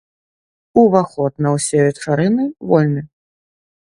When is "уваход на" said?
0.83-1.49